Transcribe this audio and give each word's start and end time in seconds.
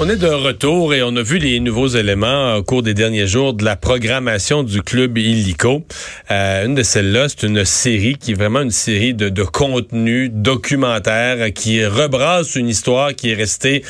On 0.00 0.08
est 0.08 0.14
de 0.14 0.28
retour 0.28 0.94
et 0.94 1.02
on 1.02 1.16
a 1.16 1.22
vu 1.22 1.38
les 1.38 1.58
nouveaux 1.58 1.88
éléments 1.88 2.54
au 2.54 2.62
cours 2.62 2.84
des 2.84 2.94
derniers 2.94 3.26
jours 3.26 3.52
de 3.52 3.64
la 3.64 3.74
programmation 3.74 4.62
du 4.62 4.80
club 4.80 5.18
illico. 5.18 5.84
Euh, 6.30 6.66
une 6.66 6.76
de 6.76 6.84
celles-là, 6.84 7.28
c'est 7.28 7.42
une 7.42 7.64
série 7.64 8.14
qui 8.14 8.30
est 8.30 8.34
vraiment 8.34 8.60
une 8.60 8.70
série 8.70 9.12
de, 9.12 9.28
de 9.28 9.42
contenus 9.42 10.30
documentaires 10.32 11.52
qui 11.52 11.84
rebrasse 11.84 12.54
une 12.54 12.68
histoire 12.68 13.12
qui 13.12 13.30
est 13.30 13.34
restée 13.34 13.82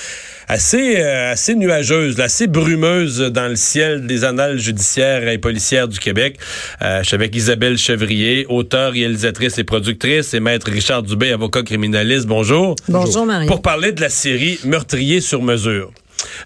assez 0.48 0.97
euh, 0.97 1.33
assez 1.33 1.55
nuageuse, 1.55 2.20
assez 2.20 2.47
brumeuse 2.47 3.19
dans 3.20 3.48
le 3.48 3.56
ciel 3.56 4.06
des 4.06 4.25
annales 4.25 4.59
judiciaires 4.59 5.29
et 5.29 5.39
policières 5.39 5.89
du 5.89 5.98
Québec. 5.98 6.39
Euh, 6.83 7.02
je 7.02 7.09
suis 7.09 7.15
avec 7.15 7.34
Isabelle 7.37 7.79
Chevrier, 7.79 8.47
auteure, 8.48 8.92
réalisatrice 8.92 9.59
et 9.59 9.65
productrice, 9.65 10.34
et 10.34 10.41
maître 10.41 10.70
Richard 10.70 11.03
Dubé, 11.03 11.33
avocat 11.33 11.62
criminaliste. 11.62 12.27
Bonjour. 12.27 12.75
Bonjour, 12.89 13.27
Marie. 13.27 13.47
Pour 13.47 13.62
parler 13.62 13.92
de 13.92 14.01
la 14.01 14.09
série 14.09 14.59
Meurtrier 14.65 15.20
sur 15.20 15.42
mesure. 15.42 15.92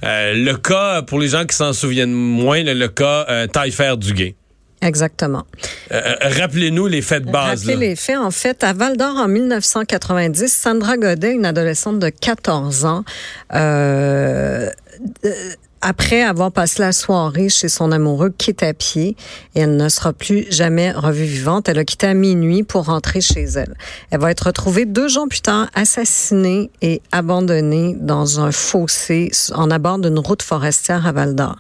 Euh, 0.05 0.35
le 0.35 0.55
cas, 0.57 1.03
pour 1.03 1.19
les 1.19 1.29
gens 1.29 1.47
qui 1.47 1.57
s'en 1.57 1.73
souviennent 1.73 2.13
moins, 2.13 2.63
le, 2.63 2.75
le 2.75 2.89
cas 2.89 3.27
euh, 3.29 3.47
Taillefer 3.47 3.95
Duguay. 3.97 4.35
Exactement. 4.83 5.45
Euh, 5.93 6.01
Rappelez-nous 6.21 6.89
les 6.89 7.03
faits 7.03 7.25
de 7.25 7.31
base. 7.31 7.61
Rappelez 7.61 7.75
là. 7.75 7.81
les 7.91 7.97
faits. 7.97 8.19
En 8.19 8.33
fait, 8.33 8.65
à 8.65 8.73
Val 8.73 8.97
d'Or, 8.97 9.17
en 9.17 9.29
1990, 9.29 10.53
Sandra 10.53 10.97
Godet, 10.97 11.33
une 11.33 11.47
adolescente 11.47 12.01
de 12.01 12.09
14 12.09 12.85
ans, 12.85 13.05
euh, 13.55 14.69
euh, 15.25 15.31
après 15.83 16.23
avoir 16.23 16.53
passé 16.53 16.81
la 16.81 16.93
soirée 16.93 17.49
chez 17.49 17.69
son 17.69 17.91
amoureux, 17.91 18.31
quitte 18.31 18.63
à 18.63 18.73
pied 18.73 19.17
et 19.55 19.61
elle 19.61 19.77
ne 19.77 19.89
sera 19.89 20.13
plus 20.13 20.47
jamais 20.51 20.93
revue 20.93 21.25
vivante. 21.25 21.69
Elle 21.69 21.79
a 21.79 21.85
quitté 21.85 22.07
à 22.07 22.15
minuit 22.15 22.63
pour 22.63 22.85
rentrer 22.85 23.21
chez 23.21 23.43
elle. 23.43 23.75
Elle 24.11 24.21
va 24.21 24.31
être 24.31 24.47
retrouvée 24.47 24.85
deux 24.85 25.09
jours 25.09 25.27
plus 25.29 25.43
tard 25.43 25.69
assassinée 25.75 26.71
et 26.83 27.03
abandonnée 27.11 27.97
dans 27.99 28.39
un 28.39 28.53
fossé 28.53 29.33
en 29.55 29.71
abord 29.73 29.99
d'une 29.99 30.21
route 30.21 30.43
forestière 30.43 31.05
à 31.07 31.13
Val 31.13 31.35
d'Or. 31.35 31.57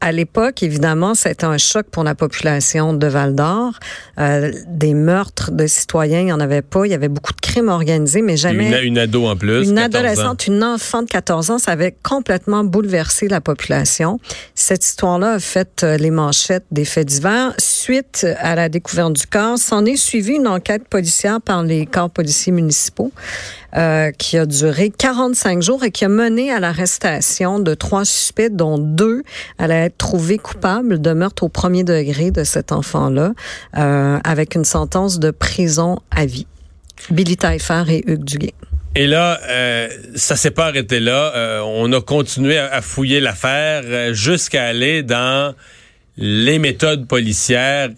À 0.00 0.12
l'époque, 0.12 0.62
évidemment, 0.62 1.14
c'était 1.14 1.44
un 1.44 1.58
choc 1.58 1.86
pour 1.90 2.04
la 2.04 2.14
population 2.14 2.92
de 2.92 3.06
Val 3.08 3.34
d'Or. 3.34 3.72
Euh, 4.18 4.52
des 4.68 4.94
meurtres 4.94 5.50
de 5.50 5.66
citoyens, 5.66 6.20
il 6.20 6.26
n'y 6.26 6.32
en 6.32 6.38
avait 6.38 6.62
pas. 6.62 6.86
Il 6.86 6.90
y 6.90 6.94
avait 6.94 7.08
beaucoup 7.08 7.32
de 7.32 7.40
crimes 7.40 7.68
organisés, 7.68 8.22
mais 8.22 8.36
jamais... 8.36 8.68
Une, 8.68 8.88
une 8.92 8.98
ado 8.98 9.26
en 9.26 9.36
plus. 9.36 9.68
Une 9.68 9.74
14 9.74 9.78
ans. 9.78 9.84
adolescente, 9.84 10.46
une 10.46 10.62
enfant 10.62 11.02
de 11.02 11.08
14 11.08 11.50
ans, 11.50 11.58
ça 11.58 11.72
avait 11.72 11.96
complètement 12.02 12.62
bouleversé 12.62 13.26
la 13.26 13.40
population. 13.40 14.20
Cette 14.54 14.84
histoire-là 14.84 15.32
a 15.32 15.38
fait 15.40 15.82
euh, 15.82 15.96
les 15.96 16.10
manchettes 16.10 16.66
des 16.70 16.84
faits 16.84 17.08
divers. 17.08 17.54
Suite 17.58 18.24
à 18.38 18.54
la 18.54 18.68
découverte 18.68 19.14
du 19.14 19.26
corps, 19.26 19.58
s'en 19.58 19.84
est 19.84 19.96
suivie 19.96 20.34
une 20.34 20.46
enquête 20.46 20.86
policière 20.86 21.40
par 21.40 21.64
les 21.64 21.86
corps 21.86 22.10
policiers 22.10 22.52
municipaux 22.52 23.10
euh, 23.76 24.10
qui 24.12 24.38
a 24.38 24.46
duré 24.46 24.90
45 24.90 25.60
jours 25.62 25.84
et 25.84 25.90
qui 25.90 26.04
a 26.04 26.08
mené 26.08 26.50
à 26.50 26.58
l'arrestation 26.58 27.58
de 27.58 27.74
trois 27.74 28.04
suspects, 28.04 28.48
dont 28.50 28.78
deux 28.78 29.22
allaient 29.58 29.86
être 29.86 29.98
trouvés 29.98 30.38
coupables 30.38 31.00
de 31.00 31.12
meurtre 31.12 31.42
au 31.42 31.48
premier 31.48 31.84
degré 31.84 32.30
de 32.30 32.44
cet 32.44 32.72
enfant-là, 32.72 33.34
euh, 33.76 34.18
avec 34.24 34.54
une 34.54 34.64
sentence 34.64 35.18
de 35.18 35.30
prison 35.30 35.98
à 36.10 36.24
vie. 36.24 36.46
Billy 37.10 37.36
Taillefer 37.36 37.84
et 37.88 38.10
Hugues 38.10 38.24
Duguay. 38.24 38.54
Et 38.94 39.06
là, 39.06 39.38
euh, 39.48 39.88
ça 40.14 40.34
s'est 40.34 40.50
pas 40.50 40.66
arrêté 40.66 40.98
là. 40.98 41.32
Euh, 41.36 41.60
on 41.60 41.92
a 41.92 42.00
continué 42.00 42.58
à, 42.58 42.72
à 42.72 42.80
fouiller 42.80 43.20
l'affaire 43.20 44.14
jusqu'à 44.14 44.64
aller 44.64 45.02
dans 45.02 45.54
les 46.16 46.58
méthodes 46.58 47.06
policières 47.06 47.90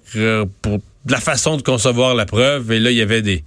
pour 0.60 0.78
la 1.08 1.20
façon 1.20 1.56
de 1.56 1.62
concevoir 1.62 2.14
la 2.14 2.26
preuve. 2.26 2.72
Et 2.72 2.80
là, 2.80 2.90
il 2.90 2.96
y 2.96 3.02
avait 3.02 3.22
des 3.22 3.44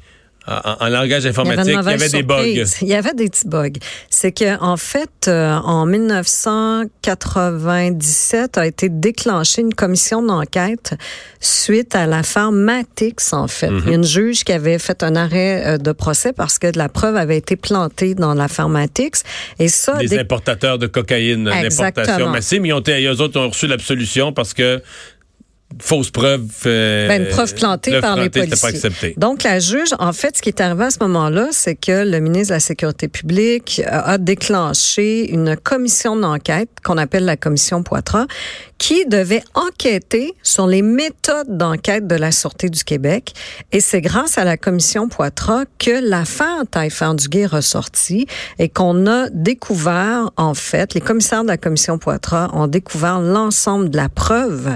en, 0.47 0.85
en 0.85 0.89
langage 0.89 1.25
informatique, 1.25 1.65
il 1.67 1.73
y 1.73 1.77
avait, 1.93 2.09
des 2.09 2.23
bugs. 2.23 2.63
Il 2.81 2.87
y 2.87 2.93
avait 2.95 3.13
des 3.13 3.29
petits 3.29 3.47
bugs. 3.47 3.69
C'est 4.09 4.31
que 4.31 4.59
en 4.61 4.77
fait, 4.77 5.27
euh, 5.27 5.53
en 5.55 5.85
1997 5.85 8.57
a 8.57 8.65
été 8.67 8.89
déclenchée 8.89 9.61
une 9.61 9.73
commission 9.73 10.21
d'enquête 10.21 10.95
suite 11.39 11.95
à 11.95 12.05
l'affaire 12.07 12.51
Matix. 12.51 13.33
En 13.33 13.47
fait, 13.47 13.69
Mhm. 13.69 13.81
il 13.85 13.89
y 13.89 13.93
a 13.93 13.95
une 13.95 14.03
juge 14.03 14.43
qui 14.43 14.51
avait 14.51 14.79
fait 14.79 15.03
un 15.03 15.15
arrêt 15.15 15.63
euh, 15.65 15.77
de 15.77 15.91
procès 15.91 16.33
parce 16.33 16.59
que 16.59 16.71
de 16.71 16.77
la 16.77 16.89
preuve 16.89 17.15
avait 17.15 17.37
été 17.37 17.55
plantée 17.55 18.15
dans 18.15 18.33
l'affaire 18.33 18.69
Matix. 18.69 19.23
Et 19.59 19.67
ça, 19.67 19.97
Des 19.97 20.07
dé- 20.07 20.19
importateurs 20.19 20.77
de 20.77 20.87
cocaïne, 20.87 21.47
Exactement. 21.47 21.89
d'importation 21.89 22.29
massive, 22.29 22.61
mais 22.61 22.69
ils 22.69 22.73
ont, 22.73 22.79
été- 22.79 23.05
eux 23.05 23.21
autres 23.21 23.39
ont 23.39 23.49
reçu 23.49 23.67
l'absolution 23.67 24.33
parce 24.33 24.53
que 24.53 24.81
fausse 25.79 26.11
preuve. 26.11 26.43
euh, 26.65 27.07
Ben, 27.07 27.23
une 27.23 27.29
preuve 27.29 27.53
plantée 27.55 27.91
preuve 27.91 28.01
par 28.01 28.15
les 28.15 28.29
plantée, 28.29 28.47
policiers. 28.49 28.61
pas 28.61 28.75
accepté. 28.87 29.13
Donc, 29.17 29.43
la 29.43 29.59
juge, 29.59 29.89
en 29.99 30.13
fait, 30.13 30.37
ce 30.37 30.41
qui 30.41 30.49
est 30.49 30.61
arrivé 30.61 30.85
à 30.85 30.91
ce 30.91 30.97
moment-là, 31.01 31.47
c'est 31.51 31.75
que 31.75 32.03
le 32.05 32.19
ministre 32.19 32.49
de 32.49 32.53
la 32.55 32.59
Sécurité 32.59 33.07
publique 33.07 33.81
a 33.87 34.17
déclenché 34.17 35.29
une 35.31 35.55
commission 35.57 36.15
d'enquête 36.15 36.69
qu'on 36.83 36.97
appelle 36.97 37.25
la 37.25 37.37
commission 37.37 37.83
Poitras, 37.83 38.25
qui 38.77 39.05
devait 39.05 39.43
enquêter 39.53 40.33
sur 40.43 40.67
les 40.67 40.81
méthodes 40.81 41.57
d'enquête 41.57 42.05
de 42.05 42.15
la 42.15 42.31
Sûreté 42.33 42.69
du 42.69 42.83
Québec. 42.83 43.33
Et 43.71 43.79
c'est 43.79 44.01
grâce 44.01 44.37
à 44.37 44.43
la 44.43 44.57
commission 44.57 45.07
Poitras 45.07 45.63
que 45.79 46.07
l'affaire 46.09 46.63
Taillefer 46.69 47.11
Duguay 47.15 47.41
est 47.41 47.45
ressortie 47.45 48.27
et 48.59 48.67
qu'on 48.69 49.07
a 49.07 49.29
découvert, 49.29 50.31
en 50.35 50.53
fait, 50.53 50.93
les 50.93 51.01
commissaires 51.01 51.43
de 51.43 51.47
la 51.47 51.57
commission 51.57 51.97
Poitras 51.97 52.49
ont 52.53 52.67
découvert 52.67 53.19
l'ensemble 53.21 53.89
de 53.89 53.97
la 53.97 54.09
preuve 54.09 54.75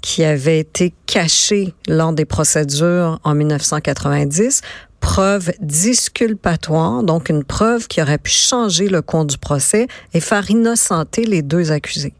qui 0.00 0.24
avait 0.24 0.60
été 0.60 0.94
cachée 1.06 1.74
lors 1.88 2.12
des 2.12 2.24
procédures 2.24 3.18
en 3.24 3.34
1990 3.34 4.62
preuve 5.00 5.52
disculpatoire, 5.60 7.02
donc 7.02 7.28
une 7.28 7.44
preuve 7.44 7.86
qui 7.88 8.02
aurait 8.02 8.18
pu 8.18 8.30
changer 8.30 8.88
le 8.88 9.02
cours 9.02 9.24
du 9.24 9.38
procès 9.38 9.86
et 10.14 10.20
faire 10.20 10.50
innocenter 10.50 11.24
les 11.24 11.42
deux 11.42 11.72
accusés. 11.72 12.14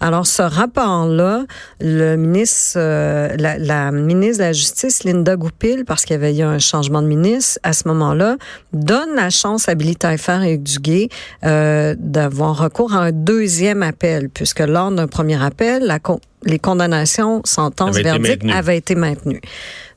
Alors 0.00 0.26
ce 0.26 0.42
rapport-là, 0.42 1.44
le 1.80 2.16
ministre, 2.16 2.74
euh, 2.76 3.34
la, 3.38 3.58
la 3.58 3.92
ministre 3.92 4.38
de 4.38 4.44
la 4.44 4.52
Justice, 4.52 5.04
Linda 5.04 5.36
Goupil, 5.36 5.84
parce 5.84 6.04
qu'il 6.04 6.14
y 6.14 6.16
avait 6.16 6.36
eu 6.36 6.42
un 6.42 6.58
changement 6.58 7.02
de 7.02 7.08
ministre 7.08 7.58
à 7.62 7.72
ce 7.72 7.88
moment-là, 7.88 8.36
donne 8.72 9.14
la 9.14 9.30
chance 9.30 9.68
à 9.68 9.74
Billy 9.74 9.96
Taillefer 9.96 10.40
et 10.44 10.58
Duguay 10.58 11.08
euh, 11.44 11.94
d'avoir 11.98 12.58
recours 12.58 12.94
à 12.94 12.98
un 12.98 13.12
deuxième 13.12 13.82
appel, 13.82 14.28
puisque 14.28 14.60
lors 14.60 14.90
d'un 14.90 15.06
premier 15.06 15.42
appel, 15.42 15.84
la 15.84 15.98
les 16.46 16.58
condamnations, 16.58 17.40
sentences, 17.44 17.96
verdicts 17.96 18.44
avaient 18.52 18.76
été 18.76 18.94
maintenues. 18.94 19.40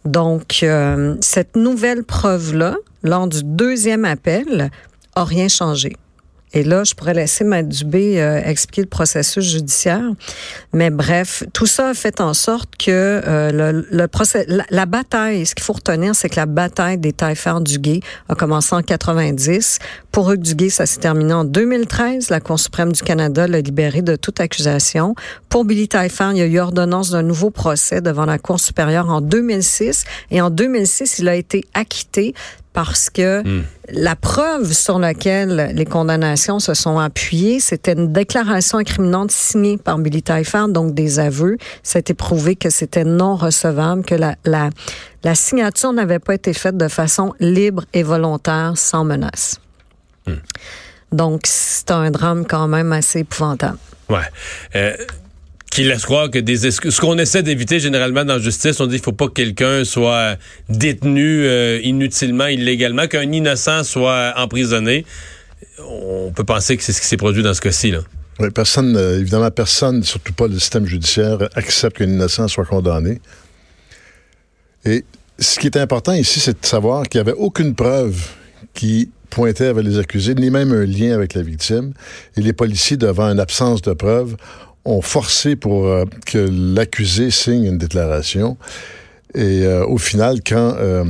Donc, 0.07 0.59
euh, 0.63 1.15
cette 1.19 1.57
nouvelle 1.57 2.05
preuve-là, 2.05 2.77
lors 3.03 3.27
du 3.27 3.43
deuxième 3.43 4.05
appel, 4.05 4.71
a 5.15 5.25
rien 5.25 5.49
changé. 5.49 5.97
Et 6.57 6.63
là, 6.63 6.83
je 6.83 6.95
pourrais 6.95 7.13
laisser 7.13 7.43
Maître 7.43 7.69
Dubé 7.69 8.19
euh, 8.19 8.41
expliquer 8.43 8.81
le 8.81 8.87
processus 8.87 9.45
judiciaire. 9.45 10.01
Mais 10.73 10.89
bref, 10.89 11.43
tout 11.53 11.67
ça 11.67 11.89
a 11.89 11.93
fait 11.93 12.19
en 12.19 12.33
sorte 12.33 12.75
que 12.77 13.21
euh, 13.23 13.83
le, 13.91 14.07
procès, 14.07 14.47
la, 14.47 14.85
bataille, 14.87 15.45
ce 15.45 15.53
qu'il 15.53 15.63
faut 15.63 15.73
retenir, 15.73 16.15
c'est 16.15 16.29
que 16.29 16.35
la 16.35 16.47
bataille 16.47 16.97
des 16.97 17.13
taillefer 17.13 17.53
Duguay 17.61 17.99
a 18.27 18.33
commencé 18.33 18.73
en 18.73 18.81
90. 18.81 19.77
Pour 20.11 20.31
Hugues 20.31 20.41
Duguay, 20.41 20.71
ça 20.71 20.87
s'est 20.87 20.99
terminé 20.99 21.31
en 21.31 21.43
2013. 21.43 22.31
La 22.31 22.39
Cour 22.39 22.59
suprême 22.59 22.91
du 22.91 23.03
Canada 23.03 23.47
l'a 23.47 23.61
libéré 23.61 24.01
de 24.01 24.15
toute 24.15 24.39
accusation. 24.39 25.13
Pour 25.49 25.63
Billy 25.63 25.87
Taillefer, 25.87 26.29
il 26.31 26.37
y 26.39 26.41
a 26.41 26.47
eu 26.47 26.57
ordonnance 26.57 27.11
d'un 27.11 27.21
nouveau 27.21 27.51
procès 27.51 28.01
devant 28.01 28.25
la 28.25 28.39
Cour 28.39 28.59
supérieure 28.59 29.11
en 29.11 29.21
2006. 29.21 30.05
Et 30.31 30.41
en 30.41 30.49
2006, 30.49 31.19
il 31.19 31.29
a 31.29 31.35
été 31.35 31.65
acquitté 31.75 32.33
parce 32.77 33.09
que 33.09 33.41
la 33.89 34.15
preuve 34.15 34.71
sur 34.71 34.99
laquelle 34.99 35.71
les 35.73 35.85
condamnations 35.85 36.59
se 36.59 36.75
sont 36.75 36.99
appuyées, 36.99 37.59
c'était 37.59 37.93
une 37.93 38.13
déclaration 38.13 38.77
incriminante 38.77 39.31
signée 39.31 39.79
par 39.79 39.97
Billy 39.97 40.21
Taillefer, 40.21 40.65
donc 40.69 40.93
des 40.93 41.17
aveux. 41.17 41.57
Ça 41.81 41.97
a 41.97 42.01
été 42.01 42.13
prouvé 42.13 42.55
que 42.55 42.69
c'était 42.69 43.03
non 43.03 43.35
recevable, 43.35 44.05
que 44.05 44.13
la, 44.13 44.35
la, 44.45 44.69
la 45.23 45.33
signature 45.33 45.91
n'avait 45.91 46.19
pas 46.19 46.35
été 46.35 46.53
faite 46.53 46.77
de 46.77 46.87
façon 46.87 47.33
libre 47.39 47.83
et 47.93 48.03
volontaire, 48.03 48.73
sans 48.75 49.03
menace. 49.03 49.59
Donc, 51.11 51.41
c'est 51.45 51.89
un 51.89 52.11
drame 52.11 52.45
quand 52.45 52.67
même 52.67 52.93
assez 52.93 53.21
épouvantable. 53.21 53.79
Ouais. 54.07 54.29
Euh, 54.75 54.95
laisse 55.83 56.05
croire 56.05 56.29
que. 56.29 56.39
Ce 56.39 57.01
qu'on 57.01 57.17
essaie 57.17 57.43
d'éviter 57.43 57.79
généralement 57.79 58.25
dans 58.25 58.35
la 58.35 58.39
justice, 58.39 58.79
on 58.79 58.87
dit 58.87 58.95
qu'il 58.95 59.03
faut 59.03 59.11
pas 59.11 59.27
que 59.27 59.33
quelqu'un 59.33 59.83
soit 59.83 60.37
détenu 60.69 61.45
euh, 61.45 61.79
inutilement, 61.83 62.47
illégalement, 62.47 63.07
qu'un 63.07 63.31
innocent 63.31 63.83
soit 63.83 64.33
emprisonné. 64.37 65.05
On 65.79 66.31
peut 66.31 66.43
penser 66.43 66.77
que 66.77 66.83
c'est 66.83 66.93
ce 66.93 67.01
qui 67.01 67.07
s'est 67.07 67.17
produit 67.17 67.43
dans 67.43 67.53
ce 67.53 67.61
cas-ci. 67.61 67.93
Oui, 68.39 68.49
personne, 68.51 68.95
euh, 68.95 69.19
évidemment, 69.19 69.49
personne, 69.51 70.03
surtout 70.03 70.33
pas 70.33 70.47
le 70.47 70.59
système 70.59 70.85
judiciaire, 70.85 71.49
accepte 71.55 71.97
qu'un 71.97 72.05
innocent 72.05 72.47
soit 72.47 72.65
condamné. 72.65 73.19
Et 74.85 75.03
ce 75.39 75.59
qui 75.59 75.67
est 75.67 75.77
important 75.77 76.13
ici, 76.13 76.39
c'est 76.39 76.61
de 76.61 76.65
savoir 76.65 77.07
qu'il 77.07 77.21
n'y 77.21 77.29
avait 77.29 77.37
aucune 77.37 77.75
preuve 77.75 78.15
qui 78.73 79.09
pointait 79.29 79.73
vers 79.73 79.83
les 79.83 79.97
accusés, 79.99 80.35
ni 80.35 80.49
même 80.49 80.71
un 80.71 80.85
lien 80.85 81.13
avec 81.13 81.33
la 81.33 81.41
victime. 81.41 81.93
Et 82.35 82.41
les 82.41 82.53
policiers, 82.53 82.97
devant 82.97 83.25
une 83.25 83.39
absence 83.39 83.81
de 83.81 83.93
preuves, 83.93 84.35
ont 84.87 85.01
forcé 85.01 85.55
pour 85.55 85.85
euh, 85.85 86.05
que 86.25 86.49
l'accusé 86.51 87.29
signe 87.31 87.65
une 87.65 87.77
déclaration. 87.77 88.57
Et 89.35 89.65
euh, 89.65 89.85
au 89.85 89.97
final, 89.97 90.39
quand 90.45 90.75
euh, 90.79 91.03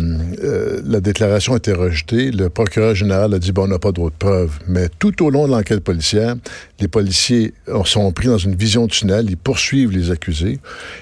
euh, 0.44 0.82
la 0.86 1.00
déclaration 1.02 1.54
a 1.54 1.58
été 1.58 1.72
rejetée, 1.72 2.32
le 2.32 2.50
procureur 2.50 2.96
général 2.96 3.34
a 3.34 3.40
dit 3.40 3.52
bon, 3.52 3.64
on 3.66 3.68
n'a 3.68 3.78
pas 3.80 3.92
d'autres 3.92 4.16
preuves. 4.18 4.58
Mais 4.68 4.90
tout 4.98 5.24
au 5.24 5.30
long 5.30 5.46
de 5.48 5.52
l'enquête 5.52 5.82
policière, 5.82 6.36
les 6.80 6.88
policiers 6.88 7.54
sont 7.86 8.12
pris 8.12 8.28
dans 8.28 8.40
une 8.40 8.56
vision 8.56 8.88
de 8.88 8.92
tunnel, 8.92 9.28
ils 9.30 9.38
poursuivent 9.38 9.92
les 9.92 10.10
accusés. 10.10 10.60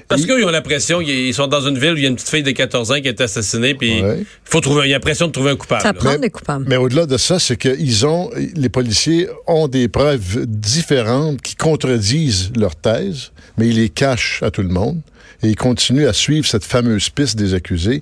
Parce 0.09 0.23
Et- 0.23 0.25
qu'ils 0.25 0.43
ont 0.43 0.49
l'impression 0.51 0.99
qu'ils 0.99 1.33
sont 1.33 1.47
dans 1.47 1.65
une 1.65 1.77
ville 1.79 1.93
où 1.93 1.97
il 1.97 2.03
y 2.03 2.05
a 2.05 2.09
une 2.09 2.15
petite 2.15 2.29
fille 2.29 2.43
de 2.43 2.51
14 2.51 2.91
ans 2.91 2.99
qui 3.01 3.07
est 3.07 3.21
assassinée, 3.21 3.75
puis 3.75 3.97
il 3.99 4.03
Ouais. 4.03 4.23
faut 4.43 4.59
trouver, 4.59 4.87
il 4.87 4.89
y 4.89 4.93
a 4.93 4.97
l'impression 4.97 5.27
de 5.27 5.31
trouver 5.31 5.51
un 5.51 5.55
coupable. 5.55 5.81
Ça 5.83 5.93
prend 5.93 6.11
Mais- 6.11 6.19
des 6.19 6.29
coupables. 6.29 6.65
Mais 6.67 6.75
au-delà 6.77 7.05
de 7.05 7.17
ça, 7.17 7.39
c'est 7.39 7.55
qu'ils 7.57 8.05
ont, 8.05 8.29
les 8.55 8.69
policiers 8.69 9.29
ont 9.47 9.69
des 9.69 9.87
preuves 9.87 10.45
différentes 10.45 11.41
qui 11.41 11.55
contredisent 11.55 12.51
leur 12.57 12.75
thèse, 12.75 13.31
mais 13.57 13.69
ils 13.69 13.77
les 13.77 13.89
cachent 13.89 14.43
à 14.43 14.51
tout 14.51 14.61
le 14.61 14.67
monde. 14.69 14.99
Et 15.45 15.49
ils 15.49 15.55
continuent 15.55 16.07
à 16.07 16.13
suivre 16.13 16.47
cette 16.47 16.63
fameuse 16.63 17.09
piste 17.09 17.37
des 17.37 17.53
accusés. 17.53 18.01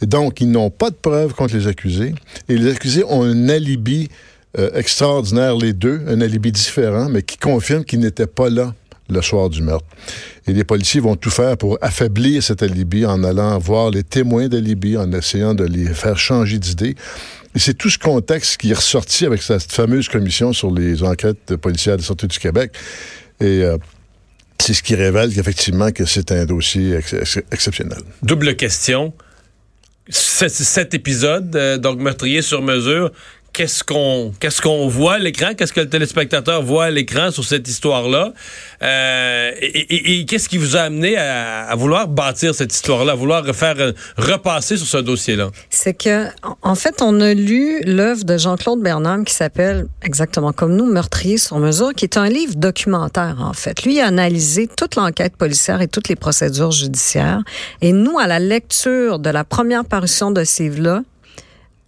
Donc, 0.00 0.40
ils 0.40 0.48
n'ont 0.48 0.70
pas 0.70 0.90
de 0.90 0.94
preuves 0.94 1.34
contre 1.34 1.56
les 1.56 1.66
accusés. 1.66 2.14
Et 2.48 2.56
les 2.56 2.70
accusés 2.70 3.02
ont 3.08 3.24
un 3.24 3.48
alibi 3.48 4.08
euh, 4.56 4.70
extraordinaire, 4.74 5.56
les 5.56 5.72
deux, 5.72 6.02
un 6.06 6.20
alibi 6.20 6.52
différent, 6.52 7.08
mais 7.08 7.22
qui 7.22 7.36
confirme 7.36 7.84
qu'ils 7.84 7.98
n'étaient 7.98 8.28
pas 8.28 8.48
là 8.48 8.74
le 9.10 9.20
soir 9.22 9.50
du 9.50 9.60
meurtre. 9.60 9.84
Et 10.46 10.52
les 10.52 10.62
policiers 10.62 11.00
vont 11.00 11.16
tout 11.16 11.30
faire 11.30 11.56
pour 11.56 11.78
affaiblir 11.80 12.40
cet 12.44 12.62
alibi 12.62 13.04
en 13.04 13.24
allant 13.24 13.58
voir 13.58 13.90
les 13.90 14.04
témoins 14.04 14.46
d'alibi, 14.46 14.96
en 14.96 15.10
essayant 15.12 15.52
de 15.54 15.64
les 15.64 15.86
faire 15.86 16.16
changer 16.16 16.60
d'idée. 16.60 16.94
Et 17.56 17.58
c'est 17.58 17.74
tout 17.74 17.90
ce 17.90 17.98
contexte 17.98 18.56
qui 18.58 18.70
est 18.70 18.74
ressorti 18.74 19.26
avec 19.26 19.42
cette 19.42 19.72
fameuse 19.72 20.08
commission 20.08 20.52
sur 20.52 20.70
les 20.70 21.02
enquêtes 21.02 21.56
policières 21.56 21.96
de 21.96 22.02
santé 22.02 22.28
du 22.28 22.38
Québec. 22.38 22.70
Et 23.40 23.62
euh, 23.64 23.78
c'est 24.60 24.74
ce 24.74 24.82
qui 24.82 24.94
révèle 24.94 25.32
qu'effectivement 25.34 25.90
que 25.90 26.04
c'est 26.04 26.32
un 26.32 26.44
dossier 26.46 26.94
ex- 26.94 27.12
ex- 27.14 27.38
exceptionnel. 27.52 27.98
Double 28.22 28.56
question. 28.56 29.12
Cet, 30.08 30.50
cet 30.52 30.94
épisode, 30.94 31.54
euh, 31.56 31.78
donc 31.78 31.98
meurtrier 31.98 32.42
sur 32.42 32.60
mesure, 32.62 33.10
qu'est-ce 33.54 33.82
qu'on 33.82 34.32
qu'est-ce 34.38 34.60
qu'on 34.60 34.88
voit 34.88 35.14
à 35.14 35.18
l'écran? 35.18 35.54
Qu'est-ce 35.56 35.72
que 35.72 35.80
le 35.80 35.88
téléspectateur 35.88 36.62
voit 36.62 36.86
à 36.86 36.90
l'écran 36.90 37.30
sur 37.30 37.44
cette 37.44 37.66
histoire-là? 37.66 38.34
Euh, 38.82 39.50
et 39.60 40.26
qu'est-ce 40.26 40.48
qui 40.48 40.58
vous 40.58 40.76
a 40.76 40.80
amené 40.80 41.16
à, 41.16 41.74
vouloir 41.76 42.08
bâtir 42.08 42.54
cette 42.54 42.74
histoire-là, 42.74 43.12
à 43.12 43.14
vouloir 43.14 43.44
refaire 43.44 43.76
euh, 43.78 43.92
repasser 44.18 44.76
sur 44.76 44.86
ce 44.86 44.98
dossier-là? 44.98 45.50
C'est 45.70 45.94
que, 45.94 46.26
en- 46.62 46.74
fait, 46.74 47.00
on 47.00 47.20
a 47.20 47.32
lu 47.32 47.80
l'œuvre 47.84 48.24
de 48.24 48.36
Jean-Claude 48.36 48.82
Bernard 48.82 49.24
qui 49.24 49.32
s'appelle 49.32 49.86
exactement 50.02 50.52
comme 50.52 50.74
nous, 50.76 50.86
Meurtrier 50.86 51.38
sur 51.38 51.58
mesure, 51.58 51.94
qui 51.94 52.04
est 52.04 52.16
un 52.16 52.28
livre 52.28 52.54
documentaire, 52.56 53.36
en 53.40 53.52
fait. 53.52 53.84
Lui 53.84 54.00
a 54.00 54.06
analysé 54.08 54.68
toute 54.76 54.96
l'enquête 54.96 55.36
policière 55.36 55.80
et 55.80 55.88
toutes 55.88 56.08
les 56.08 56.16
procédures 56.16 56.72
judiciaires. 56.72 57.42
Et 57.80 57.92
nous, 57.92 58.18
à 58.18 58.26
la 58.26 58.40
lecture 58.40 59.20
de 59.20 59.30
la 59.30 59.44
première 59.44 59.84
parution 59.84 60.32
de 60.32 60.42
ce 60.44 60.64
livre-là, 60.64 61.02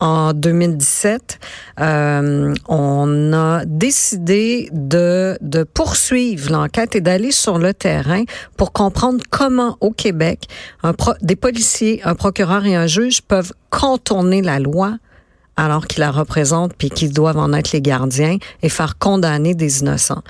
en 0.01 0.33
2017, 0.35 1.39
euh, 1.81 2.55
on 2.69 3.33
a 3.33 3.65
décidé 3.65 4.69
de, 4.73 5.39
de 5.41 5.63
poursuivre 5.63 6.51
l'enquête 6.53 6.95
et 6.97 7.01
d'aller 7.01 7.33
sur 7.33 7.59
le 7.59 7.73
terrain 7.73 8.25
pour 8.57 8.73
comprendre 8.73 9.23
comment 9.31 9.79
au 9.81 9.91
Québec 9.93 10.45
un 10.83 10.93
pro- 10.93 11.15
des 11.23 11.37
policiers, 11.37 12.03
un 12.05 12.15
procureur 12.15 12.67
et 12.67 12.75
un 12.77 12.87
juge 12.87 13.23
peuvent 13.23 13.53
contourner 13.71 14.43
la 14.43 14.59
loi 14.59 14.99
alors 15.57 15.87
qu'ils 15.87 16.01
la 16.01 16.11
représentent 16.11 16.75
puis 16.77 16.91
qu'ils 16.91 17.13
doivent 17.15 17.39
en 17.39 17.55
être 17.55 17.73
les 17.73 17.81
gardiens 17.81 18.37
et 18.63 18.69
faire 18.69 18.99
condamner 18.99 19.55
des 19.55 19.81
innocents. 19.81 20.23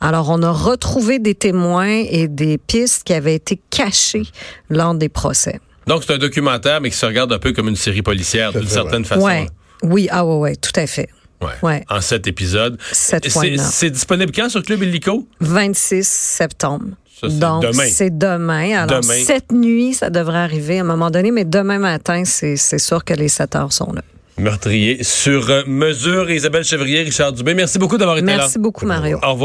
Alors, 0.00 0.28
on 0.28 0.42
a 0.42 0.50
retrouvé 0.50 1.18
des 1.18 1.34
témoins 1.34 2.02
et 2.10 2.28
des 2.28 2.58
pistes 2.58 3.04
qui 3.04 3.14
avaient 3.14 3.36
été 3.36 3.58
cachées 3.70 4.26
lors 4.68 4.94
des 4.94 5.08
procès. 5.08 5.60
Donc, 5.86 6.04
c'est 6.06 6.14
un 6.14 6.18
documentaire, 6.18 6.80
mais 6.80 6.90
qui 6.90 6.96
se 6.96 7.06
regarde 7.06 7.32
un 7.32 7.38
peu 7.38 7.52
comme 7.52 7.68
une 7.68 7.76
série 7.76 8.02
policière, 8.02 8.52
d'une 8.52 8.68
certaine 8.68 9.02
ouais. 9.02 9.08
façon. 9.08 9.24
Ouais. 9.24 9.46
Oui, 9.82 10.08
ah 10.10 10.24
ouais, 10.24 10.36
ouais, 10.36 10.56
tout 10.56 10.72
à 10.76 10.86
fait. 10.86 11.08
Ouais. 11.42 11.50
Ouais. 11.62 11.84
En 11.90 12.00
sept 12.00 12.26
épisodes. 12.26 12.78
Sept 12.92 13.26
Et 13.26 13.30
fois 13.30 13.42
c'est, 13.58 13.90
disponible 13.90 14.32
quand 14.34 14.48
sur 14.48 14.62
Club 14.62 14.82
Illico? 14.82 15.26
26 15.40 16.06
septembre. 16.06 16.86
Ça, 17.20 17.28
Donc, 17.28 17.62
demain. 17.62 17.86
c'est 17.90 18.16
demain. 18.16 18.82
Alors, 18.82 19.00
Demain. 19.00 19.14
cette 19.24 19.52
nuit, 19.52 19.94
ça 19.94 20.10
devrait 20.10 20.38
arriver 20.38 20.78
à 20.78 20.80
un 20.80 20.84
moment 20.84 21.10
donné, 21.10 21.30
mais 21.30 21.44
demain 21.44 21.78
matin, 21.78 22.24
c'est 22.24 22.56
c'est 22.56 22.78
sûr 22.78 23.04
que 23.04 23.14
les 23.14 23.28
7 23.28 23.56
heures 23.56 23.72
sont 23.72 23.92
là. 23.92 24.02
Meurtrier 24.36 25.04
sur 25.04 25.62
mesure. 25.68 26.28
Isabelle 26.28 26.64
Chevrier, 26.64 27.02
Richard 27.02 27.32
Dubé, 27.32 27.54
merci 27.54 27.78
beaucoup 27.78 27.98
d'avoir 27.98 28.18
été 28.18 28.26
là. 28.26 28.38
Merci 28.38 28.58
beaucoup, 28.58 28.84
Mario. 28.84 29.18
Au 29.22 29.32
revoir. 29.32 29.36